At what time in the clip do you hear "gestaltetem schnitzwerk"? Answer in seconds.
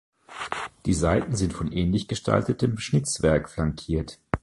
2.07-3.51